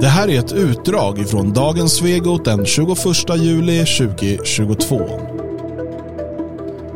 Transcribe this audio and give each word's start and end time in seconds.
Det 0.00 0.06
här 0.06 0.28
är 0.28 0.38
ett 0.38 0.52
utdrag 0.52 1.18
ifrån 1.18 1.52
dagens 1.52 1.92
Svegot 1.92 2.44
den 2.44 2.66
21 2.66 2.88
juli 3.36 3.84
2022. 3.84 4.96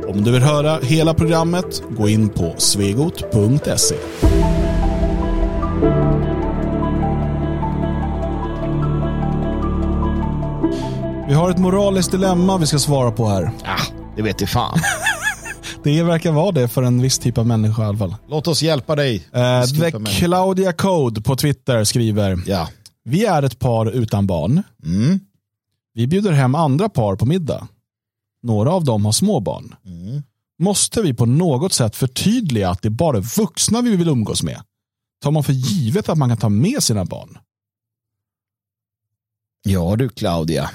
Om 0.09 0.25
du 0.25 0.31
vill 0.33 0.43
höra 0.43 0.79
hela 0.83 1.15
programmet, 1.15 1.83
gå 1.91 2.09
in 2.09 2.29
på 2.29 2.55
svegot.se. 2.59 3.95
Vi 11.29 11.35
har 11.35 11.51
ett 11.51 11.59
moraliskt 11.59 12.11
dilemma 12.11 12.59
vi 12.59 12.67
ska 12.67 12.79
svara 12.79 13.11
på 13.11 13.29
här. 13.29 13.51
Ja, 13.65 13.77
det 14.17 14.23
vet 14.23 14.39
du 14.39 14.47
fan. 14.47 14.79
Det 15.85 16.03
verkar 16.03 16.33
vara 16.33 16.53
det 16.53 16.69
för 16.69 16.83
en 16.83 17.03
viss 17.03 17.19
typ 17.19 17.39
av 17.39 17.47
människa 17.47 17.83
i 17.83 17.87
alla 17.87 17.99
fall. 17.99 18.15
Låt 18.29 18.49
oss 18.49 18.63
hjälpa 18.63 18.97
dig. 18.97 19.29
Eh, 19.35 19.65
typ. 19.65 20.09
Claudia 20.09 20.73
Code 20.73 21.21
på 21.23 21.37
Twitter 21.37 21.85
skriver 21.85 22.39
Ja. 22.47 22.69
Vi 23.11 23.25
är 23.25 23.43
ett 23.43 23.59
par 23.59 23.87
utan 23.87 24.27
barn. 24.27 24.63
Mm. 24.85 25.21
Vi 25.93 26.07
bjuder 26.07 26.33
hem 26.33 26.55
andra 26.55 26.89
par 26.89 27.17
på 27.17 27.27
middag. 27.27 27.69
Några 28.43 28.73
av 28.73 28.85
dem 28.85 29.05
har 29.05 29.13
små 29.13 29.41
barn. 29.41 29.75
Mm. 29.85 30.23
Måste 30.59 31.03
vi 31.03 31.15
på 31.15 31.27
något 31.27 31.73
sätt 31.73 31.97
förtydliga 31.97 32.71
att 32.71 32.83
det 32.83 32.89
är 32.89 32.91
bara 32.91 33.21
vuxna 33.21 33.81
vi 33.81 33.97
vill 33.97 34.09
umgås 34.09 34.43
med? 34.43 34.63
Tar 35.23 35.31
man 35.31 35.45
för 35.45 35.53
givet 35.53 36.09
att 36.09 36.19
man 36.19 36.29
kan 36.29 36.39
ta 36.39 36.49
med 36.49 36.83
sina 36.83 37.05
barn? 37.05 37.39
Ja 39.63 39.97
du 39.97 40.09
Claudia. 40.09 40.71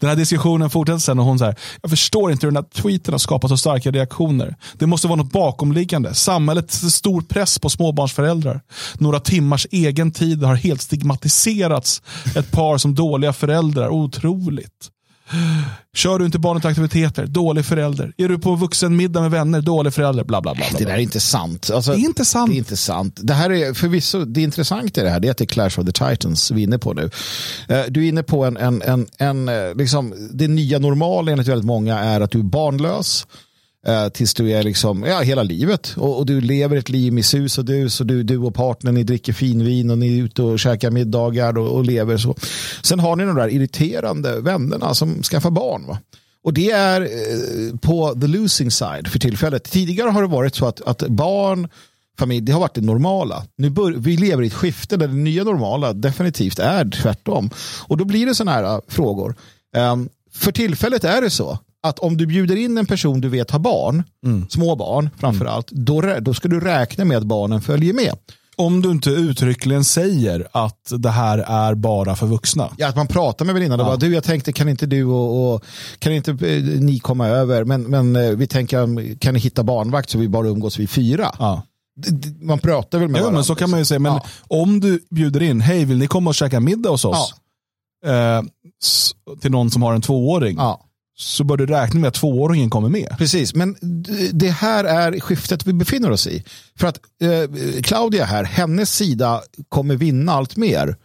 Den 0.00 0.08
här 0.08 0.16
diskussionen 0.16 0.70
fortsätter 0.70 0.98
sen 0.98 1.18
och 1.18 1.24
hon 1.24 1.38
säger, 1.38 1.56
jag 1.82 1.90
förstår 1.90 2.32
inte 2.32 2.46
hur 2.46 2.52
den 2.52 2.64
här 2.64 2.82
tweeten 2.82 3.14
har 3.14 3.18
skapat 3.18 3.50
så 3.50 3.56
starka 3.56 3.90
reaktioner. 3.90 4.56
Det 4.78 4.86
måste 4.86 5.08
vara 5.08 5.16
något 5.16 5.32
bakomliggande. 5.32 6.14
Samhället 6.14 6.70
sätter 6.70 6.88
stor 6.88 7.20
press 7.20 7.58
på 7.58 7.70
småbarnsföräldrar. 7.70 8.60
Några 8.94 9.20
timmars 9.20 9.66
egen 9.70 10.12
tid 10.12 10.42
har 10.42 10.54
helt 10.54 10.82
stigmatiserats. 10.82 12.02
Ett 12.36 12.50
par 12.50 12.78
som 12.78 12.94
dåliga 12.94 13.32
föräldrar. 13.32 13.88
Otroligt. 13.88 14.90
Kör 15.94 16.18
du 16.18 16.24
inte 16.26 16.38
barnet 16.38 16.62
till 16.62 16.70
aktiviteter? 16.70 17.26
Dålig 17.26 17.64
förälder. 17.64 18.12
Är 18.16 18.28
du 18.28 18.38
på 18.38 18.54
vuxenmiddag 18.54 19.20
med 19.20 19.30
vänner? 19.30 19.60
Dålig 19.60 19.94
förälder. 19.94 20.24
Bla, 20.24 20.40
bla, 20.42 20.54
bla, 20.54 20.64
bla, 20.70 20.78
Det 20.78 20.84
där 20.84 20.92
är 20.92 20.98
inte 20.98 21.20
sant. 21.20 21.70
Alltså, 21.74 21.92
Det 21.92 21.98
är 21.98 22.00
inte 22.00 22.24
sant. 22.24 22.50
Det 22.50 22.56
är 22.56 22.58
inte 22.58 22.76
sant. 22.76 23.18
Det 23.22 23.34
här 23.34 23.52
är 23.52 23.74
förvisso, 23.74 24.24
det 24.24 24.42
intressanta 24.42 25.00
i 25.00 25.04
det 25.04 25.10
här 25.10 25.20
det 25.20 25.28
är 25.28 25.30
att 25.30 25.38
det 25.38 25.44
är 25.44 25.46
Clash 25.46 25.66
of 25.78 25.86
the 25.86 25.92
Titans 25.92 26.50
vi 26.50 26.60
är 26.60 26.64
inne 26.64 26.78
på 26.78 26.92
nu. 26.92 27.10
Eh, 27.68 27.80
Du 27.88 28.04
är 28.04 28.08
inne 28.08 28.22
på 28.22 28.44
en, 28.44 28.56
en, 28.56 28.82
en, 28.82 29.06
en 29.18 29.48
eh, 29.48 29.74
liksom, 29.74 30.14
det 30.32 30.48
nya 30.48 30.78
normala 30.78 31.32
enligt 31.32 31.48
väldigt 31.48 31.66
många 31.66 31.98
är 31.98 32.20
att 32.20 32.30
du 32.30 32.38
är 32.38 32.42
barnlös 32.42 33.26
eh, 33.86 34.08
tills 34.08 34.34
du 34.34 34.52
är 34.52 34.62
liksom, 34.62 35.02
ja, 35.02 35.20
hela 35.20 35.42
livet. 35.42 35.94
Och, 35.96 36.18
och 36.18 36.26
du 36.26 36.40
lever 36.40 36.76
ett 36.76 36.88
liv 36.88 37.12
med 37.12 37.24
sus 37.24 37.58
och 37.58 37.64
dus 37.64 38.00
och 38.00 38.06
du, 38.06 38.22
du 38.22 38.38
och 38.38 38.54
partnern, 38.54 38.94
ni 38.94 39.04
dricker 39.04 39.32
finvin 39.32 39.90
och 39.90 39.98
ni 39.98 40.18
är 40.18 40.22
ute 40.22 40.42
och 40.42 40.58
käkar 40.58 40.90
middagar 40.90 41.58
och, 41.58 41.68
och 41.68 41.84
lever 41.84 42.16
så. 42.16 42.36
Sen 42.82 43.00
har 43.00 43.16
ni 43.16 43.24
de 43.24 43.36
där 43.36 43.48
irriterande 43.48 44.40
vännerna 44.40 44.94
som 44.94 45.22
skaffar 45.22 45.50
barn. 45.50 45.86
Va? 45.86 45.98
Och 46.44 46.54
det 46.54 46.70
är 46.70 47.00
eh, 47.00 47.76
på 47.78 48.14
the 48.20 48.26
losing 48.26 48.70
side 48.70 49.08
för 49.08 49.18
tillfället. 49.18 49.64
Tidigare 49.64 50.10
har 50.10 50.22
det 50.22 50.28
varit 50.28 50.54
så 50.54 50.66
att, 50.66 50.80
att 50.80 51.08
barn, 51.08 51.68
familj, 52.18 52.40
det 52.40 52.52
har 52.52 52.60
varit 52.60 52.74
det 52.74 52.80
normala. 52.80 53.44
Nu 53.56 53.70
bör, 53.70 53.92
vi 53.92 54.16
lever 54.16 54.42
i 54.42 54.46
ett 54.46 54.54
skifte 54.54 54.96
där 54.96 55.08
det 55.08 55.14
nya 55.14 55.44
normala 55.44 55.92
definitivt 55.92 56.58
är 56.58 56.90
tvärtom. 56.90 57.50
Och 57.88 57.96
då 57.96 58.04
blir 58.04 58.26
det 58.26 58.34
sådana 58.34 58.52
här 58.52 58.74
eh, 58.74 58.80
frågor. 58.88 59.34
Um, 59.76 60.08
för 60.32 60.52
tillfället 60.52 61.04
är 61.04 61.22
det 61.22 61.30
så 61.30 61.58
att 61.88 61.98
om 61.98 62.16
du 62.16 62.26
bjuder 62.26 62.56
in 62.56 62.78
en 62.78 62.86
person 62.86 63.20
du 63.20 63.28
vet 63.28 63.50
har 63.50 63.58
barn, 63.58 64.02
små 64.48 64.76
barn 64.76 65.10
framförallt, 65.18 65.70
då, 65.70 66.00
rä- 66.00 66.20
då 66.20 66.34
ska 66.34 66.48
du 66.48 66.60
räkna 66.60 67.04
med 67.04 67.16
att 67.18 67.24
barnen 67.24 67.60
följer 67.60 67.92
med. 67.92 68.12
Om 68.58 68.82
du 68.82 68.90
inte 68.90 69.10
uttryckligen 69.10 69.84
säger 69.84 70.48
att 70.52 70.92
det 70.98 71.10
här 71.10 71.38
är 71.38 71.74
bara 71.74 72.16
för 72.16 72.26
vuxna. 72.26 72.70
Ja, 72.78 72.88
att 72.88 72.96
man 72.96 73.06
pratar 73.06 73.44
med 73.44 73.54
väninnan. 73.54 73.78
Ja. 73.78 73.96
Du, 73.96 74.14
jag 74.14 74.24
tänkte, 74.24 74.52
kan 74.52 74.68
inte 74.68 74.86
du 74.86 75.04
och, 75.04 75.54
och 75.54 75.64
kan 75.98 76.12
inte 76.12 76.30
eh, 76.30 76.62
ni 76.80 76.98
komma 76.98 77.28
över? 77.28 77.64
Men, 77.64 77.82
men 77.82 78.16
eh, 78.16 78.30
vi 78.30 78.46
tänker, 78.46 79.14
kan 79.18 79.34
ni 79.34 79.40
hitta 79.40 79.62
barnvakt 79.64 80.10
så 80.10 80.18
vi 80.18 80.28
bara 80.28 80.48
umgås 80.48 80.78
vid 80.78 80.90
fyra? 80.90 81.34
Ja. 81.38 81.62
Man 82.40 82.58
pratar 82.58 82.98
väl 82.98 83.08
med 83.08 83.18
Ja, 83.18 83.22
varandra. 83.22 83.36
men 83.38 83.44
så 83.44 83.54
kan 83.54 83.70
man 83.70 83.78
ju 83.78 83.84
säga. 83.84 83.98
Men 83.98 84.12
Ja. 84.12 84.24
om 84.48 84.80
du 84.80 85.00
bjuder 85.10 85.42
in, 85.42 85.60
hej 85.60 85.84
vill 85.84 85.98
ni 85.98 86.06
komma 86.06 86.30
och 86.30 86.34
käka 86.34 86.60
middag 86.60 86.90
hos 86.90 87.04
oss? 87.04 87.34
Eh, 88.06 88.42
till 89.40 89.50
någon 89.50 89.70
som 89.70 89.82
har 89.82 89.94
en 89.94 90.00
tvååring. 90.02 90.56
Ja, 90.56 90.80
Så 91.18 91.44
bör 91.44 91.56
du 91.56 91.66
räkna 91.66 92.00
med 92.00 92.08
att 92.08 92.14
tvååringen 92.14 92.70
kommer 92.70 92.88
med. 92.88 93.14
precis. 93.18 93.54
Men 93.54 93.76
det 94.32 94.50
här 94.50 94.84
är 94.84 95.20
skiftet 95.20 95.66
vi 95.66 95.72
befinner 95.72 96.10
oss 96.10 96.26
i. 96.26 96.44
För 96.78 96.86
att 96.88 97.00
eh, 97.22 97.82
Claudia 97.82 98.24
här, 98.24 98.44
hennes 98.44 98.94
sida 98.96 99.40
kommer 99.68 99.96
vinna 99.96 100.32
allt 100.32 100.56
mer. 100.56 100.96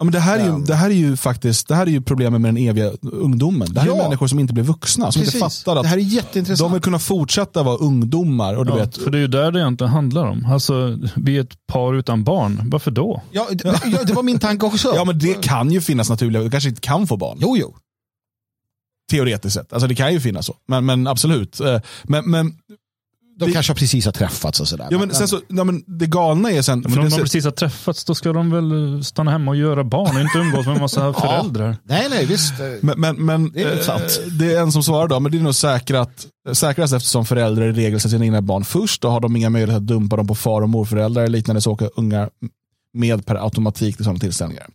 Ja, 0.00 0.04
men 0.04 0.12
det, 0.12 0.20
här 0.20 0.38
är 0.38 0.44
ju, 0.44 0.50
Um. 0.50 0.64
det 0.64 0.74
här 0.74 0.90
är 0.90 0.94
ju 0.94 1.16
faktiskt 1.16 1.68
det 1.68 1.74
här 1.74 1.86
är 1.86 1.90
ju 1.90 2.02
problemet 2.02 2.40
med 2.40 2.54
den 2.54 2.68
eviga 2.68 2.90
ungdomen. 3.12 3.68
Det 3.74 3.80
här 3.80 3.86
är 3.88 3.96
Ja. 3.96 4.02
människor 4.02 4.26
som 4.26 4.38
inte 4.38 4.52
blir 4.54 4.64
vuxna. 4.64 5.12
Som 5.12 5.22
inte 5.22 5.32
Precis. 5.38 5.58
fattar 5.64 5.76
att 5.76 5.82
Det 5.82 5.88
här 5.88 5.96
är 5.96 6.00
jätteintressant. 6.00 6.58
de 6.70 6.72
vill 6.72 6.82
kunna 6.82 6.98
fortsätta 6.98 7.62
vara 7.62 7.76
ungdomar. 7.76 8.54
Och 8.54 8.64
du 8.66 8.70
Ja, 8.72 8.76
vet, 8.76 8.96
för 8.96 9.10
det 9.10 9.18
är 9.18 9.20
ju 9.20 9.26
där 9.28 9.52
det 9.52 9.60
egentligen 9.60 9.92
handlar 9.92 10.26
om. 10.26 10.46
Alltså, 10.46 10.98
vi 11.16 11.36
är 11.36 11.40
ett 11.40 11.66
par 11.66 11.94
utan 11.94 12.24
barn. 12.24 12.60
Varför 12.64 12.90
då? 12.90 13.22
ja, 13.32 13.46
d- 13.52 13.72
ja, 13.84 14.02
det 14.04 14.12
var 14.12 14.22
min 14.22 14.38
tanke 14.38 14.66
också. 14.66 14.92
ja, 14.94 15.04
men 15.04 15.18
det 15.18 15.40
kan 15.42 15.70
ju 15.72 15.80
finnas 15.80 16.10
naturliga, 16.10 16.42
du 16.42 16.50
kanske 16.50 16.68
inte 16.68 16.80
kan 16.80 17.06
få 17.06 17.16
barn. 17.16 17.38
Jo, 17.40 17.56
jo. 17.56 17.74
Teoretiskt 19.10 19.54
sett. 19.54 19.72
Alltså 19.72 19.86
det 19.88 19.94
kan 19.94 20.12
ju 20.12 20.20
finnas 20.20 20.46
så. 20.46 20.54
Men, 20.68 20.86
men 20.86 21.06
absolut. 21.06 21.60
Eh, 21.60 21.80
Men, 22.04 22.30
men, 22.30 22.52
De 23.38 23.46
Det- 23.46 23.52
kanske 23.52 23.74
precis 23.74 24.04
har 24.04 24.12
träffats 24.12 24.60
och 24.60 24.68
sådär. 24.68 24.88
ja, 24.90 24.98
men, 24.98 25.14
sen 25.14 25.28
så, 25.28 25.40
ja, 25.48 25.64
men 25.64 25.82
det 25.86 26.06
galna 26.06 26.50
är 26.50 26.62
sen... 26.62 26.80
Men 26.80 26.90
för 26.92 26.98
om 26.98 27.04
de 27.04 27.10
ser- 27.10 27.22
precis 27.22 27.44
har 27.44 27.50
träffats, 27.52 28.04
då 28.04 28.14
ska 28.14 28.32
de 28.32 28.50
väl 28.50 29.04
stanna 29.04 29.30
hemma 29.30 29.50
och 29.50 29.56
göra 29.56 29.84
barn 29.84 30.16
och 30.16 30.22
inte 30.22 30.38
umgås 30.38 30.66
med 30.66 30.74
en 30.74 30.80
massa 30.80 31.12
föräldrar. 31.20 31.76
Nej, 31.84 32.06
nej, 32.10 32.26
visst. 32.26 32.60
eh, 32.60 32.66
Men, 32.82 33.00
men, 33.00 33.16
men 33.24 33.52
Det 33.52 33.62
är 33.62 33.76
eh, 33.76 33.80
sant. 33.82 34.20
det 34.38 34.54
är 34.54 34.60
en 34.62 34.72
som 34.72 34.82
svarar 34.82 35.08
då, 35.08 35.20
men 35.20 35.32
det 35.32 35.38
är 35.38 35.42
nog 35.42 35.54
säkrat, 35.54 36.26
säkrast 36.52 36.94
eftersom 36.94 37.26
föräldrar 37.26 37.66
i 37.68 37.72
regel 37.72 38.00
sätter 38.00 38.10
sina 38.10 38.24
egna 38.24 38.42
barn 38.42 38.64
först. 38.64 39.02
Då 39.02 39.08
har 39.08 39.20
de 39.20 39.36
inga 39.36 39.50
möjligheter 39.50 39.76
att 39.82 39.86
dumpa 39.86 40.16
dem 40.16 40.26
på 40.26 40.34
far 40.34 40.62
och 40.62 40.68
morföräldrar 40.68 41.22
eller 41.22 41.32
liknande 41.36 41.60
så 41.60 41.72
åker 41.72 41.90
ungar 41.96 42.30
med 42.94 43.26
per 43.26 43.44
automatik 43.44 43.96
till 43.96 44.04
sådana 44.04 44.20
tillställningar. 44.20 44.66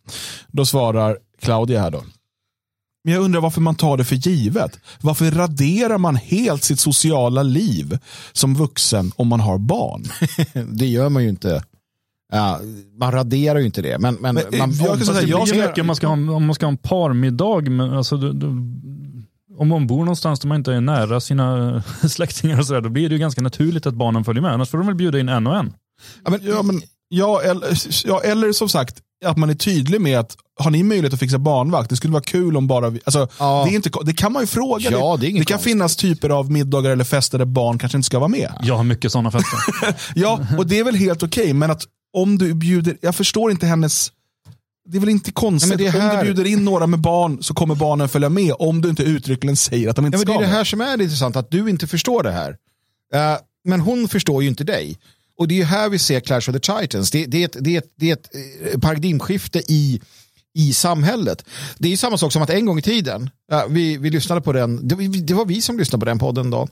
Då 0.47 0.65
svarar 0.65 1.17
Claudia 1.41 1.81
här 1.81 1.91
då. 1.91 2.03
Men 3.03 3.13
jag 3.13 3.23
undrar 3.23 3.41
varför 3.41 3.61
man 3.61 3.75
tar 3.75 3.97
det 3.97 4.03
för 4.05 4.15
givet. 4.15 4.79
Varför 5.01 5.31
raderar 5.31 5.97
man 5.97 6.15
helt 6.15 6.63
sitt 6.63 6.79
sociala 6.79 7.43
liv 7.43 7.97
som 8.33 8.55
vuxen 8.55 9.11
om 9.15 9.27
man 9.27 9.39
har 9.39 9.57
barn? 9.57 10.03
Det 10.77 10.85
gör 10.87 11.09
man 11.09 11.23
ju 11.23 11.29
inte. 11.29 11.63
Ja, 12.33 12.59
man 12.99 13.11
raderar 13.11 13.59
ju 13.59 13.65
inte 13.65 13.81
det. 13.81 13.99
Men, 13.99 14.13
men, 14.15 14.35
Men, 14.35 14.43
man, 14.59 14.71
jag 14.73 14.97
kan 14.97 15.05
säga, 15.05 15.21
Det 15.21 15.27
jag 15.27 15.67
mycket 15.67 15.79
om 15.79 15.87
man 15.87 15.95
ska 15.95 16.07
ha, 16.07 16.13
en- 16.13 16.29
om 16.29 16.45
man 16.45 16.55
ska 16.55 16.65
ha 16.65 16.71
en 16.71 16.77
parmiddag. 16.77 17.69
Men 17.69 17.93
alltså, 17.93 18.17
du, 18.17 18.33
du, 18.33 18.47
om 19.57 19.67
man 19.67 19.87
bor 19.87 19.99
någonstans 19.99 20.39
där 20.39 20.47
man 20.47 20.57
inte 20.57 20.73
är 20.73 20.81
nära 20.81 21.19
sina 21.19 21.83
släktingar 22.09 22.59
och 22.59 22.65
sådär, 22.67 22.81
då 22.81 22.89
blir 22.89 23.09
det 23.09 23.15
ju 23.15 23.19
ganska 23.19 23.41
naturligt 23.41 23.85
att 23.85 23.93
barnen 23.93 24.23
följer 24.23 24.41
med. 24.41 24.51
Annars 24.53 24.69
får 24.69 24.77
de 24.77 24.87
väl 24.87 24.95
bjuda 24.95 25.19
in 25.19 25.29
en 25.29 25.47
och 25.47 25.57
en. 25.57 25.73
Ja, 26.23 26.31
men, 26.31 26.39
ja, 26.43 26.63
men, 26.63 26.81
ja, 27.09 27.41
eller, 27.41 27.67
ja, 28.07 28.21
eller 28.21 28.51
som 28.51 28.69
sagt, 28.69 28.95
att 29.25 29.37
man 29.37 29.49
är 29.49 29.53
tydlig 29.53 30.01
med 30.01 30.19
att 30.19 30.37
har 30.59 30.71
ni 30.71 30.83
möjlighet 30.83 31.13
att 31.13 31.19
fixa 31.19 31.37
barnvakt? 31.37 31.89
Det 31.89 31.95
skulle 31.95 32.13
vara 32.13 32.23
kul 32.23 32.57
om 32.57 32.67
bara 32.67 32.89
vi, 32.89 32.99
alltså, 33.05 33.27
Ja. 33.39 33.63
det, 33.67 33.73
är 33.73 33.75
inte, 33.75 33.89
det 34.05 34.13
kan 34.13 34.33
man 34.33 34.43
ju 34.43 34.47
fråga. 34.47 34.91
Ja, 34.91 35.17
det 35.21 35.25
det 35.27 35.31
kan 35.33 35.45
konstigt. 35.45 35.61
finnas 35.61 35.95
typer 35.95 36.29
av 36.29 36.51
middagar 36.51 36.89
eller 36.91 37.03
fester 37.03 37.37
där 37.37 37.45
barn 37.45 37.77
kanske 37.77 37.97
inte 37.97 38.05
ska 38.05 38.19
vara 38.19 38.27
med. 38.29 38.53
Jag 38.63 38.75
har 38.77 38.83
mycket 38.83 39.11
sådana 39.11 39.31
fester. 39.31 39.59
Ja, 40.15 40.39
och 40.57 40.67
det 40.67 40.79
är 40.79 40.83
väl 40.83 40.95
helt 40.95 41.23
okej, 41.23 41.53
men 41.53 41.71
att 41.71 41.83
om 42.13 42.37
du 42.37 42.53
bjuder, 42.53 42.97
jag 43.01 43.15
förstår 43.15 43.51
inte 43.51 43.65
hennes 43.65 44.11
det 44.89 44.97
är 44.97 44.99
väl 44.99 45.09
inte 45.09 45.31
konstigt, 45.31 45.71
Ja, 45.71 45.77
men 45.77 45.93
det 45.93 45.99
här- 45.99 46.11
om 46.11 46.17
du 46.27 46.33
bjuder 46.33 46.51
in 46.51 46.65
några 46.65 46.87
med 46.87 46.99
barn 46.99 47.43
så 47.43 47.53
kommer 47.53 47.75
barnen 47.75 48.09
följa 48.09 48.29
med 48.29 48.53
om 48.59 48.81
du 48.81 48.89
inte 48.89 49.03
uttryckligen 49.03 49.55
säger 49.55 49.89
att 49.89 49.95
de 49.95 50.05
inte 50.05 50.15
Ja, 50.17 50.19
men 50.19 50.27
det 50.27 50.33
ska 50.33 50.43
är 50.43 50.47
det 50.47 50.53
här 50.57 50.63
som 50.63 50.81
är 50.81 50.97
det 50.97 51.03
intressant, 51.03 51.35
att 51.35 51.51
du 51.51 51.69
inte 51.69 51.87
förstår 51.87 52.23
det 52.23 52.31
här. 52.31 52.49
Eh, 53.13 53.37
men 53.65 53.79
hon 53.79 54.07
förstår 54.07 54.43
ju 54.43 54.49
inte 54.49 54.63
dig. 54.63 54.97
Och 55.37 55.47
det 55.47 55.53
är 55.53 55.57
ju 55.57 55.63
här 55.63 55.89
vi 55.89 55.99
ser 55.99 56.19
Clash 56.19 56.37
of 56.37 56.45
the 56.45 56.59
Titans. 56.59 57.11
Det, 57.11 57.25
det, 57.25 57.41
är, 57.41 57.45
ett, 57.45 57.55
det, 57.59 57.73
är, 57.73 57.77
ett, 57.77 57.91
det 57.99 58.09
är 58.09 58.13
ett 58.13 58.29
eh, 58.73 58.79
paradigmskifte 58.79 59.59
i, 59.67 60.01
i 60.53 60.73
samhället. 60.73 61.45
Det 61.77 61.87
är 61.87 61.91
ju 61.91 61.97
samma 61.97 62.17
sak 62.17 62.31
som 62.33 62.41
att 62.41 62.49
en 62.49 62.65
gång 62.65 62.79
i 62.79 62.81
tiden, 62.81 63.29
eh, 63.51 63.63
vi, 63.69 63.97
vi 63.97 64.09
lyssnade 64.09 64.41
på 64.41 64.53
den, 64.53 64.87
det, 64.87 64.95
var- 64.95 65.21
det 65.25 65.33
var 65.33 65.45
vi 65.45 65.61
som 65.61 65.77
lyssnade 65.77 65.99
på 65.99 66.05
den 66.05 66.19
podden 66.19 66.49
då, 66.49 66.67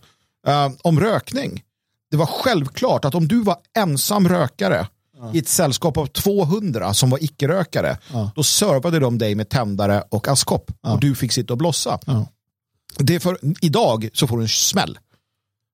eh, 0.47 0.69
om 0.81 0.99
rökning. 0.99 1.63
Det 2.11 2.17
var 2.17 2.25
självklart 2.25 3.05
att 3.05 3.15
om 3.15 3.27
du 3.27 3.43
var 3.43 3.57
ensam 3.77 4.29
rökare 4.29 4.87
i 5.33 5.39
ett 5.39 5.47
sällskap 5.47 5.97
av 5.97 6.05
200 6.05 6.93
som 6.93 7.09
var 7.09 7.23
icke-rökare, 7.23 7.97
då 8.35 8.43
servade 8.43 8.99
de 8.99 9.17
dig 9.17 9.35
med 9.35 9.49
tändare 9.49 10.03
och 10.09 10.27
askkopp 10.27 10.71
och 10.93 10.99
du 10.99 11.15
fick 11.15 11.31
sitta 11.31 11.53
och 11.53 11.57
blossa. 11.57 11.99
Det 12.97 13.19
för, 13.19 13.37
idag 13.61 14.09
så 14.13 14.27
får 14.27 14.37
du 14.37 14.43
en 14.43 14.49
smäll. 14.49 14.99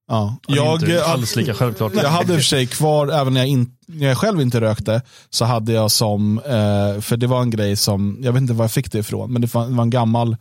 Ja. 0.08 0.36
Jag, 0.48 0.82
inte 0.82 0.98
eh, 0.98 1.12
alls 1.12 1.36
lika 1.36 1.54
självklart. 1.54 1.94
Jag 1.96 2.10
hade 2.10 2.34
i 2.34 2.36
och 2.36 2.40
för 2.40 2.46
sig 2.48 2.68
kvar, 2.68 3.08
även 3.08 3.34
när 3.34 3.42
jag, 3.42 3.48
in, 3.48 3.72
när 3.88 4.08
jag 4.08 4.18
själv 4.18 4.42
inte 4.42 4.62
rökte, 4.62 5.02
så 5.30 5.46
hade 5.46 5.72
jag 5.72 5.92
som, 5.92 6.40
eh, 6.40 7.02
för 7.02 7.18
det 7.18 7.28
var 7.28 7.42
en 7.42 7.50
grej 7.50 7.76
som, 7.76 8.18
jag 8.22 8.34
vet 8.34 8.42
inte 8.42 8.54
var 8.54 8.64
jag 8.64 8.72
fick 8.72 8.92
det 8.92 9.00
ifrån, 9.00 9.34
men 9.34 9.42
det 9.42 9.54
var, 9.54 9.68
det 9.68 9.74
var 9.74 9.84
en 9.84 9.90
gammal 9.90 10.38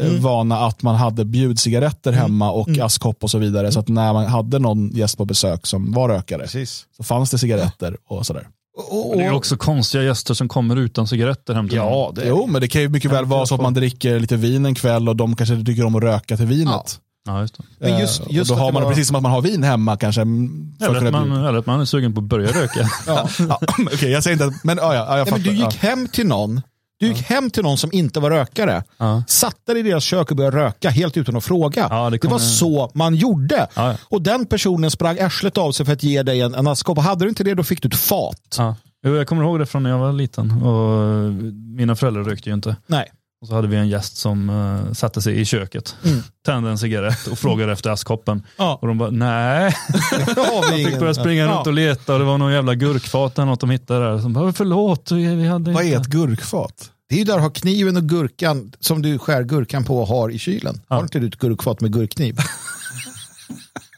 eh, 0.00 0.12
vana 0.12 0.66
att 0.66 0.82
man 0.82 0.94
hade 0.94 1.24
bjudcigaretter 1.24 2.12
hemma 2.12 2.50
och 2.50 2.78
askkopp 2.78 3.24
och 3.24 3.30
så 3.30 3.38
vidare. 3.38 3.72
Så 3.72 3.80
att 3.80 3.88
när 3.88 4.12
man 4.12 4.26
hade 4.26 4.58
någon 4.58 4.90
gäst 4.90 5.16
på 5.16 5.24
besök 5.24 5.66
som 5.66 5.92
var 5.92 6.08
rökare 6.08 6.42
Precis. 6.42 6.86
så 6.96 7.02
fanns 7.02 7.30
det 7.30 7.38
cigaretter 7.38 7.96
och 8.08 8.26
sådär. 8.26 8.48
Och, 8.76 9.10
och, 9.10 9.16
Det 9.16 9.24
är 9.24 9.32
också 9.32 9.56
konstiga 9.56 10.04
gäster 10.04 10.34
som 10.34 10.48
kommer 10.48 10.76
utan 10.76 11.08
cigaretter 11.08 11.54
hem 11.54 11.68
till 11.68 11.76
ja, 11.76 12.12
det, 12.14 12.22
Jo, 12.26 12.46
men 12.46 12.60
det 12.60 12.68
kan 12.68 12.82
ju 12.82 12.88
mycket 12.88 13.10
väl 13.10 13.24
vara 13.24 13.46
så 13.46 13.54
att 13.54 13.60
man 13.60 13.74
dricker 13.74 14.20
lite 14.20 14.36
vin 14.36 14.66
en 14.66 14.74
kväll 14.74 15.08
och 15.08 15.16
de 15.16 15.36
kanske 15.36 15.64
tycker 15.64 15.84
om 15.84 15.94
att 15.94 16.02
röka 16.02 16.36
till 16.36 16.46
vinet. 16.46 17.00
Ja, 17.00 17.05
just 17.40 17.56
det. 17.56 17.64
Men 17.78 17.98
just- 18.00 18.20
Eh, 18.20 18.26
just 18.30 18.50
och 18.50 18.56
då 18.56 18.62
att 18.62 18.66
har 18.66 18.72
man 18.72 18.82
var- 18.82 18.90
precis 18.90 19.06
som 19.06 19.16
att 19.16 19.22
man 19.22 19.32
har 19.32 19.42
vin 19.42 19.62
hemma 19.62 19.96
kanske. 19.96 20.20
mm, 20.22 20.72
att 20.80 20.82
Eller 20.86 20.94
att, 20.96 21.04
kunna 21.04 21.24
man, 21.24 21.44
eller 21.44 21.58
att 21.58 21.66
man 21.66 21.80
är 21.80 21.84
sugen 21.84 22.14
på 22.14 22.20
att 22.20 22.24
börja 22.26 22.48
röka. 22.48 22.80
ja. 23.06 23.28
Ja, 23.38 23.60
Okej, 23.94 24.10
jag 24.10 24.22
säger 24.22 24.32
inte 24.34 24.44
att, 24.44 24.64
men 24.64 24.76
ja, 24.76 24.94
ja, 24.94 25.18
jag 25.18 25.24
Nej, 25.24 25.32
men 25.32 25.42
du 25.42 25.50
gick 25.50 25.60
ja. 25.82 25.88
hem 25.88 26.08
till 26.08 26.26
någon 26.26 26.60
du 26.98 27.06
gick 27.08 27.22
hem 27.22 27.50
till 27.50 27.62
någon 27.62 27.78
som 27.78 27.92
inte 27.92 28.20
var 28.20 28.30
rökare, 28.30 28.82
Ja. 28.98 29.22
satte 29.28 29.72
dig 29.72 29.80
i 29.80 29.82
deras 29.82 30.04
kök 30.04 30.30
och 30.30 30.36
började 30.36 30.56
röka 30.56 30.90
helt 30.90 31.16
utan 31.16 31.36
att 31.36 31.44
fråga. 31.44 31.86
Ja, 31.90 32.10
det 32.10 32.18
det, 32.18 32.28
var 32.28 32.38
så 32.38 32.90
man 32.94 33.14
gjorde. 33.14 33.66
Ja. 33.74 33.94
Och 34.02 34.22
den 34.22 34.46
personen 34.46 34.90
sprang 34.90 35.18
arslet 35.20 35.58
av 35.58 35.72
sig 35.72 35.86
för 35.86 35.92
att 35.92 36.02
ge 36.02 36.22
dig 36.22 36.40
en, 36.40 36.54
en 36.54 36.66
askkopp. 36.66 36.98
Och 36.98 37.04
hade 37.04 37.24
du 37.24 37.28
inte 37.28 37.44
det, 37.44 37.54
då 37.54 37.62
fick 37.64 37.82
du 37.82 37.88
ett 37.88 37.94
fat. 37.96 38.54
Ja. 38.58 38.76
Jag 39.02 39.26
kommer 39.26 39.42
ihåg 39.42 39.58
det 39.58 39.66
från 39.66 39.82
när 39.82 39.90
jag 39.90 39.98
var 39.98 40.12
liten. 40.12 40.62
Och 40.62 41.32
mina 41.76 41.96
föräldrar 41.96 42.24
rökte 42.24 42.48
ju 42.48 42.54
inte. 42.54 42.76
Nej. 42.86 43.06
Och 43.40 43.48
så 43.48 43.54
hade 43.54 43.68
vi 43.68 43.76
en 43.76 43.88
gäst 43.88 44.16
som 44.16 44.50
uh, 44.50 44.92
satte 44.92 45.22
sig 45.22 45.40
i 45.40 45.44
köket, 45.44 45.96
tände 46.46 46.70
en 46.70 46.78
cigarett 46.78 47.26
och 47.26 47.38
frågade 47.38 47.72
efter 47.72 47.90
askkoppen. 47.90 48.42
Ja. 48.56 48.78
Och 48.82 48.88
de 48.88 48.98
bara, 48.98 49.10
nej. 49.10 49.76
Jag 50.36 50.64
fick 50.68 50.86
ingen- 50.86 51.00
börja 51.00 51.14
springa 51.14 51.42
Ja. 51.44 51.48
runt 51.56 51.66
och 51.66 51.72
leta 51.72 52.12
och 52.12 52.18
det 52.18 52.24
var 52.24 52.38
någon 52.38 52.52
jävla 52.52 52.74
gurkfat 52.74 53.38
eller 53.38 53.46
något 53.46 53.60
de 53.60 53.70
hittade 53.70 54.04
där. 54.10 54.16
Så 54.18 54.22
de 54.22 54.32
bara, 54.32 54.52
förlåt, 54.52 55.10
vi 55.12 55.46
hade 55.46 55.72
Vad 55.72 55.82
är 55.82 55.86
inte. 55.86 55.98
ett 56.00 56.06
gurkfat? 56.06 56.90
Det 57.08 57.14
är 57.14 57.18
ju 57.18 57.24
där 57.24 57.38
har 57.38 57.50
kniven 57.50 57.96
och 57.96 58.02
gurkan 58.02 58.72
som 58.80 59.02
du 59.02 59.18
skär 59.18 59.42
gurkan 59.42 59.84
på 59.84 59.98
och 60.00 60.06
har 60.08 60.30
i 60.30 60.38
kylen. 60.38 60.80
Har 60.88 61.00
inte 61.02 61.18
du 61.18 61.26
ett 61.28 61.36
gurkfat 61.38 61.80
med 61.80 61.92
gurkkniv? 61.92 62.38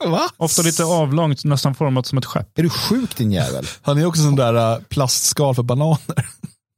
Va? 0.06 0.28
Ofta 0.36 0.62
lite 0.62 0.84
avlångt, 0.84 1.44
nästan 1.44 1.74
format 1.74 2.06
som 2.06 2.18
ett 2.18 2.24
skepp. 2.24 2.58
är 2.58 2.62
du 2.62 2.70
sjuk 2.70 3.16
din 3.16 3.32
jävel? 3.32 3.64
Har 3.82 3.94
ni 3.94 4.04
också 4.04 4.22
sån 4.22 4.36
där 4.36 4.72
äh, 4.72 4.78
plastskal 4.88 5.54
för 5.54 5.62
bananer? 5.62 6.26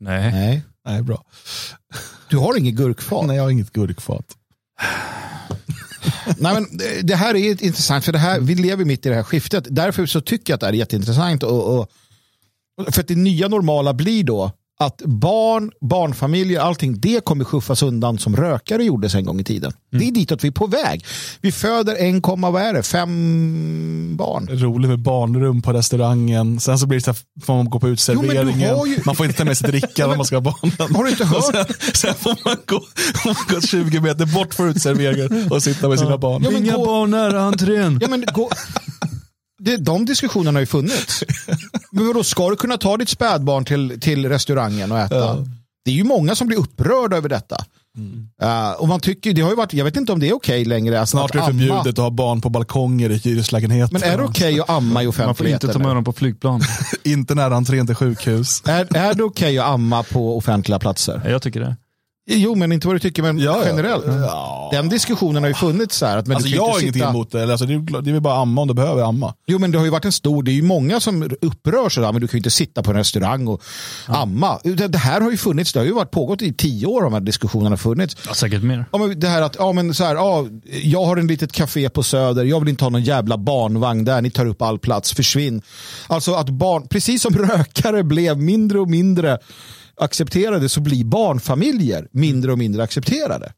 Nej. 0.01 0.33
Nej. 0.33 0.63
Nej, 0.87 1.03
bra. 1.03 1.25
Du 2.31 2.37
har 2.37 2.57
inget 2.59 2.75
gurkfat. 2.75 3.27
Nej, 3.27 3.37
jag 3.37 3.43
har 3.43 3.51
inget 3.51 3.73
gurkfat. 3.73 4.37
Nej, 6.39 6.55
men 6.55 6.77
det- 6.79 7.03
det 7.07 7.17
här 7.17 7.35
är 7.35 7.63
intressant, 7.65 8.05
för 8.05 8.13
det 8.13 8.19
här, 8.19 8.41
vi 8.41 8.55
lever 8.55 8.85
mitt 8.85 9.07
i 9.07 9.09
det 9.09 9.15
här 9.15 9.23
skiftet. 9.23 9.65
Därför 9.71 10.07
så 10.07 10.21
tycker 10.21 10.53
jag 10.53 10.55
att 10.57 10.61
det 10.61 10.67
är 10.67 10.73
jätteintressant. 10.73 11.43
Och, 11.43 11.79
och, 11.81 11.91
för 12.95 13.01
att 13.01 13.09
det 13.09 13.15
nya 13.17 13.49
normala 13.49 13.95
blir 13.95 14.25
då 14.25 14.53
att 14.81 15.03
barn, 15.05 15.71
barnfamiljer, 15.81 16.61
allting, 16.61 17.01
det 17.01 17.25
kommer 17.25 17.45
schuffas 17.45 17.83
undan 17.83 18.19
som 18.19 18.37
rökare 18.37 18.85
gjordes 18.85 19.15
en 19.15 19.25
gång 19.25 19.41
i 19.41 19.45
tiden. 19.45 19.73
Det 19.91 20.09
är 20.09 20.13
ditåt 20.13 20.45
vi 20.45 20.49
är 20.49 20.53
på 20.53 20.67
väg. 20.67 21.05
Vi 21.41 21.53
föder 21.53 21.97
en 21.97 22.23
komma, 22.23 22.51
vad 22.51 22.63
är 22.63 22.73
det, 22.75 22.83
fem 22.83 24.17
barn. 24.17 24.49
Roligt 24.51 24.89
med 24.91 24.99
barnrum 24.99 25.63
på 25.63 25.73
restaurangen. 25.73 26.61
Sen 26.61 26.79
så 26.79 26.87
blir 26.87 26.99
det 26.99 27.05
så 27.05 27.11
här, 27.11 27.19
får 27.45 27.55
man 27.55 27.71
gå 27.71 27.81
på 27.81 27.89
uteserveringen. 27.89 28.75
har 28.77 28.87
ju- 28.87 28.99
Man 29.05 29.17
får 29.17 29.27
inte 29.27 29.39
ta 29.39 29.45
med 29.45 29.59
sig 29.59 29.71
dricka 29.71 30.07
när 30.07 30.17
man 30.17 30.27
ska 30.27 30.37
ha 30.37 30.41
barnen. 30.41 30.95
Har 30.97 31.05
du 31.05 31.11
inte 31.11 31.25
hört? 31.25 31.45
sen, 31.55 31.65
sen 31.95 32.15
får 32.15 32.37
man 32.45 32.57
gå, 32.67 32.81
man 33.25 33.35
gå 33.49 33.61
20 33.61 34.01
meter 34.01 34.27
bort 34.27 34.55
från 34.55 34.69
uteserveringen 34.69 35.53
och 35.53 35.63
sitta 35.63 35.89
med 35.89 35.99
sina 35.99 36.19
barn. 36.19 36.43
Ja, 36.45 36.51
men 36.51 36.63
Inga 36.65 36.77
gå- 36.77 36.85
barn 36.85 37.11
nära 37.11 37.41
entrén. 37.43 37.99
Ja, 38.03 38.09
men 38.09 38.25
gå... 38.35 38.51
det, 39.63 39.77
de 39.77 40.05
diskussionerna 40.07 40.57
har 40.57 40.61
ju 40.61 40.67
funnits. 40.67 41.25
Men 41.93 42.07
vadå, 42.07 42.25
ska 42.25 42.51
du 42.51 42.57
kunna 42.57 42.77
ta 42.77 42.97
ditt 42.97 43.09
spädbarn 43.09 43.65
till, 43.65 44.01
till 44.01 44.29
restaurangen 44.29 44.93
och 44.93 44.99
äta? 44.99 45.17
Ja. 45.17 45.45
Det 45.85 45.91
är 45.91 45.95
ju 45.95 46.05
många 46.05 46.35
som 46.35 46.47
blir 46.47 46.59
upprörda 46.59 47.17
över 47.17 47.29
detta. 47.29 47.57
Uh, 48.43 48.81
och 48.81 48.89
man 48.89 49.01
tycker, 49.01 49.33
det 49.33 49.41
har 49.41 49.51
ju 49.51 49.57
varit, 49.57 49.73
jag 49.73 49.85
vet 49.85 49.97
inte 49.97 50.13
om 50.13 50.21
det 50.21 50.29
är 50.29 50.35
okej 50.35 50.65
längre. 50.65 51.01
Alltså 51.01 51.17
Snart 51.17 51.31
är 51.31 51.35
det 51.35 51.45
amma. 51.45 51.49
förbjudet 51.49 51.87
att 51.87 51.99
ha 51.99 52.11
barn 52.11 52.41
på 52.41 52.49
balkonger 52.51 53.11
i 53.11 53.17
hyreslägenheter. 53.17 53.93
Men 53.93 54.03
är 54.03 54.17
det 54.17 54.25
okej 54.25 54.61
att 54.61 54.71
amma 54.71 55.03
i 55.03 55.07
Man 55.07 55.35
får 55.35 55.47
inte 55.47 55.69
ta 55.73 55.79
med 55.79 55.97
dem 55.97 56.05
på 56.05 56.13
flygplan. 56.13 56.61
Inte 57.05 57.35
nära 57.35 57.57
entrén 57.57 57.87
till 57.87 57.97
sjukhus. 57.97 58.63
Är, 58.67 58.97
är 58.97 59.15
det 59.15 59.23
okej 59.23 59.59
att 59.59 59.67
amma 59.67 60.03
på 60.03 60.37
offentliga 60.37 60.79
platser? 60.79 61.23
Jag 61.29 61.43
tycker 61.43 61.61
det. 61.61 61.77
Jo, 62.27 62.55
men 62.55 62.73
inte 62.73 62.87
vad 62.87 62.97
du 62.97 63.01
tycker, 63.01 63.23
men 63.23 63.39
Ja, 63.39 63.57
ja. 63.59 63.67
generellt. 63.67 64.05
Ja. 64.07 64.69
Den 64.73 64.89
diskussionen 64.89 65.43
har 65.43 65.49
ju 65.49 65.55
funnits 65.55 65.97
så 65.97 66.07
här. 66.07 66.17
Att, 66.17 66.27
men 66.27 66.37
Alltså 66.37 66.49
jag 66.51 66.57
inte 66.65 66.73
har 66.73 66.81
ingenting 66.81 67.01
sitta- 67.01 67.11
emot 67.11 67.31
det. 67.33 67.43
Eller, 67.43 67.53
Alltså, 67.53 67.67
det, 67.67 67.75
är, 67.75 68.03
det 68.03 68.11
är 68.11 68.13
väl 68.13 68.21
bara 68.23 68.35
amma 68.43 68.61
om 68.63 68.69
du 68.69 68.75
behöver 68.75 69.03
amma. 69.03 69.35
Jo, 69.47 69.59
men 69.59 69.71
det 69.71 69.79
har 69.79 69.85
ju 69.85 69.91
varit 69.91 70.05
en 70.05 70.13
stor, 70.13 70.43
det 70.43 70.51
är 70.51 70.55
ju 70.55 70.63
många 70.63 71.01
som 71.01 71.31
upprörs 71.41 71.99
av 71.99 72.13
men 72.15 72.21
du 72.21 72.29
kan 72.29 72.37
ju 72.37 72.39
inte 72.39 72.51
sitta 72.51 72.83
på 72.83 72.91
en 72.91 72.97
restaurang 72.97 73.49
och 73.49 73.63
amma. 74.07 74.59
Det, 74.65 74.89
det 74.89 74.99
här 74.99 75.21
har 75.21 75.31
ju 75.31 75.37
funnits, 75.37 75.73
det 75.73 75.79
har 75.81 75.85
ju 75.87 75.93
varit 75.93 76.11
pågått 76.11 76.43
i 76.43 76.53
tio 76.55 76.87
år 76.87 77.03
de 77.03 77.13
här 77.13 77.21
diskussionerna 77.21 77.71
har 77.71 77.77
funnits. 77.77 78.17
Ja, 78.29 78.35
säkert 78.35 78.63
mer. 78.63 78.85
Ja, 78.93 78.99
men 78.99 79.21
det 79.21 79.29
här 79.29 79.43
att, 79.43 79.57
ja 79.59 79.73
men 79.73 79.95
så 79.95 80.05
här, 80.05 80.15
ja, 80.15 80.47
jag 80.83 81.05
har 81.05 81.17
en 81.17 81.27
litet 81.27 81.53
café 81.53 81.89
på 81.89 82.03
Söder, 82.03 82.45
jag 82.45 82.61
vill 82.61 82.69
inte 82.69 82.85
ha 82.85 82.91
någon 82.91 83.03
jävla 83.05 83.39
barnvagn 83.39 84.05
där, 84.05 84.23
ni 84.23 84.31
tar 84.31 84.47
upp 84.47 84.63
all 84.63 84.79
plats, 84.79 85.13
försvinn. 85.15 85.63
Alltså 86.07 86.35
att 86.35 86.49
barn, 86.49 86.89
precis 86.89 87.23
som 87.23 87.35
rökare 87.39 88.03
blev 88.05 88.39
mindre 88.39 88.79
och 88.81 88.89
mindre 88.91 89.39
accepterade 90.01 90.69
så 90.69 90.81
blir 90.81 91.05
barnfamiljer 91.05 92.09
mindre 92.13 92.53
och 92.53 92.59
mindre 92.59 92.83
accepterade. 92.83 93.53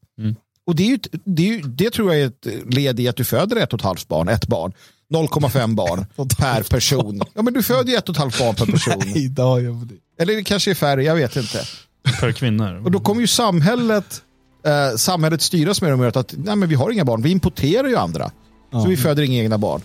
Och 0.67 0.77
det, 0.77 0.83
är 0.83 0.87
ju, 0.87 0.99
det, 1.25 1.43
är 1.43 1.47
ju, 1.47 1.63
det 1.63 1.91
tror 1.91 2.13
jag 2.13 2.23
är 2.23 2.27
ett 2.27 2.75
led 2.75 3.01
i 3.01 3.09
att 3.09 3.17
du 3.17 3.25
föder 3.25 3.57
ett 3.57 3.73
och 3.73 3.79
ett 3.79 3.85
halvt 3.85 4.09
barn, 4.09 4.29
ett 4.29 4.47
barn. 4.47 4.73
0,5 5.13 5.75
barn 5.75 6.07
per 6.39 6.63
person. 6.63 7.23
Ja 7.35 7.43
men 7.43 7.55
du 7.55 7.63
föder 7.63 7.91
ju 7.91 7.97
ett 7.97 8.09
och 8.09 8.15
ett 8.15 8.19
halvt 8.19 8.39
barn 8.39 8.55
per 8.55 8.67
person. 8.67 9.03
Nej, 9.15 9.35
har 9.39 9.61
jag. 9.61 9.89
Eller 10.19 10.35
det 10.35 10.45
kanske 10.45 10.71
är 10.71 10.75
färre, 10.75 11.05
jag 11.05 11.15
vet 11.15 11.37
inte. 11.37 11.65
Per 12.21 12.33
kvinnor. 12.33 12.83
Och 12.85 12.91
då 12.91 13.01
kommer 13.01 13.21
ju 13.21 13.27
samhället, 13.27 14.23
eh, 14.67 14.97
samhället 14.97 15.43
styras 15.43 15.83
mer 15.83 15.93
och 15.93 15.99
mer 15.99 16.19
att 16.19 16.35
nej, 16.37 16.57
men 16.57 16.69
vi 16.69 16.75
har 16.75 16.91
inga 16.91 17.05
barn, 17.05 17.23
vi 17.23 17.31
importerar 17.31 17.89
ju 17.89 17.97
andra. 17.97 18.31
Så 18.73 18.87
vi 18.87 18.97
föder 18.97 19.23
inga 19.23 19.43
egna 19.43 19.59
barn. 19.59 19.81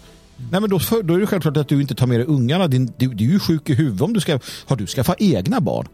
Nej, 0.51 0.61
men 0.61 0.69
då, 0.69 0.79
då 1.03 1.13
är 1.13 1.19
det 1.19 1.27
självklart 1.27 1.57
att 1.57 1.67
du 1.67 1.81
inte 1.81 1.95
tar 1.95 2.07
med 2.07 2.19
dig 2.19 2.27
ungarna. 2.27 2.67
Din, 2.67 2.93
du, 2.97 3.07
du 3.07 3.25
är 3.25 3.29
ju 3.29 3.39
sjuk 3.39 3.69
i 3.69 3.73
huvudet 3.73 4.01
om 4.01 4.13
du 4.13 4.19
ska... 4.19 4.39
Har 4.65 4.75
du 4.75 4.87
skaffat 4.87 5.15
egna 5.19 5.61
barn? 5.61 5.87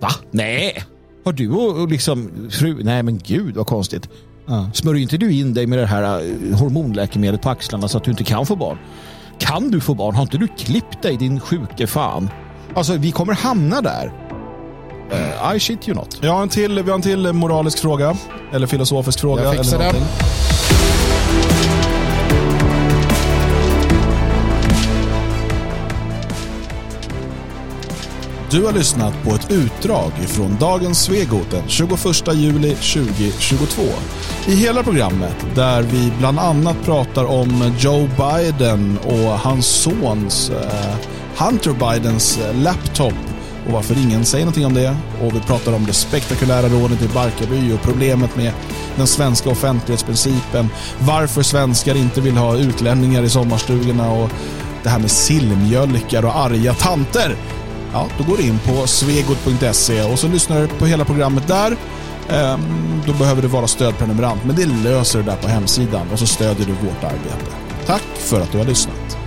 Va? 0.00 0.08
Nej. 0.30 0.84
Har 1.24 1.32
du 1.32 1.50
och, 1.50 1.80
och 1.80 1.88
liksom 1.88 2.30
fru? 2.50 2.84
Nej 2.84 3.02
men 3.02 3.18
gud 3.18 3.56
vad 3.56 3.66
konstigt. 3.66 4.08
Ja. 4.46 4.70
Smörjer 4.74 5.02
inte 5.02 5.16
du 5.16 5.32
in 5.32 5.54
dig 5.54 5.66
med 5.66 5.78
det 5.78 5.86
här 5.86 6.02
eh, 6.02 6.58
hormonläkemedlet 6.58 7.42
på 7.42 7.50
axlarna 7.50 7.88
så 7.88 7.98
att 7.98 8.04
du 8.04 8.10
inte 8.10 8.24
kan 8.24 8.46
få 8.46 8.56
barn? 8.56 8.78
Kan 9.38 9.70
du 9.70 9.80
få 9.80 9.94
barn? 9.94 10.14
Har 10.14 10.22
inte 10.22 10.38
du 10.38 10.48
klippt 10.58 11.02
dig 11.02 11.16
din 11.16 11.40
sjuke 11.40 11.86
fan? 11.86 12.30
Alltså 12.74 12.96
vi 12.96 13.10
kommer 13.10 13.34
hamna 13.34 13.80
där. 13.80 14.12
Eh, 15.12 15.56
I 15.56 15.60
shit 15.60 15.88
you 15.88 15.96
not. 15.96 16.24
Har 16.24 16.42
en 16.42 16.48
till, 16.48 16.82
vi 16.82 16.90
har 16.90 16.96
en 16.96 17.02
till 17.02 17.32
moralisk 17.32 17.78
fråga. 17.78 18.16
Eller 18.52 18.66
filosofisk 18.66 19.20
fråga. 19.20 19.42
Jag 19.42 19.56
fixar 19.56 19.76
eller 19.76 19.92
den. 19.92 20.02
någonting. 20.02 20.79
Du 28.50 28.64
har 28.64 28.72
lyssnat 28.72 29.14
på 29.24 29.30
ett 29.30 29.50
utdrag 29.50 30.12
ifrån 30.22 30.56
dagens 30.60 31.02
Svegot 31.02 31.50
den 31.50 31.68
21 31.68 32.34
juli 32.34 32.74
2022. 32.74 33.82
I 34.46 34.54
hela 34.54 34.82
programmet 34.82 35.46
där 35.54 35.82
vi 35.82 36.12
bland 36.18 36.38
annat 36.38 36.76
pratar 36.84 37.24
om 37.24 37.72
Joe 37.78 38.08
Biden 38.16 38.98
och 38.98 39.38
hans 39.38 39.66
sons 39.66 40.50
eh, 40.50 40.94
Hunter 41.44 41.72
Bidens 41.72 42.38
eh, 42.38 42.62
laptop 42.62 43.14
och 43.66 43.72
varför 43.72 43.98
ingen 43.98 44.24
säger 44.24 44.44
någonting 44.44 44.66
om 44.66 44.74
det. 44.74 44.96
Och 45.22 45.34
vi 45.34 45.40
pratar 45.40 45.72
om 45.72 45.86
det 45.86 45.92
spektakulära 45.92 46.68
rånet 46.68 47.02
i 47.02 47.08
Barkarby 47.08 47.72
och 47.72 47.82
problemet 47.82 48.36
med 48.36 48.52
den 48.96 49.06
svenska 49.06 49.50
offentlighetsprincipen. 49.50 50.68
Varför 51.00 51.42
svenskar 51.42 51.94
inte 51.94 52.20
vill 52.20 52.36
ha 52.36 52.56
utlänningar 52.56 53.22
i 53.22 53.28
sommarstugorna 53.28 54.10
och 54.10 54.30
det 54.82 54.88
här 54.88 54.98
med 54.98 55.10
sillmjölkar 55.10 56.24
och 56.24 56.36
arga 56.36 56.74
tanter. 56.74 57.36
Ja, 57.92 58.08
då 58.18 58.24
går 58.24 58.36
du 58.36 58.42
in 58.42 58.58
på 58.58 58.86
svegot.se 58.86 60.02
och 60.02 60.18
så 60.18 60.28
lyssnar 60.28 60.60
du 60.60 60.68
på 60.68 60.86
hela 60.86 61.04
programmet 61.04 61.48
där. 61.48 61.76
Ehm, 62.28 63.02
då 63.06 63.12
behöver 63.12 63.42
du 63.42 63.48
vara 63.48 63.66
stödprenumerant, 63.66 64.44
men 64.44 64.56
det 64.56 64.66
löser 64.66 65.18
du 65.18 65.24
där 65.24 65.36
på 65.36 65.48
hemsidan 65.48 66.06
och 66.12 66.18
så 66.18 66.26
stödjer 66.26 66.66
du 66.66 66.72
vårt 66.72 67.04
arbete. 67.04 67.46
Tack 67.86 68.02
för 68.02 68.40
att 68.40 68.52
du 68.52 68.58
har 68.58 68.64
lyssnat. 68.64 69.18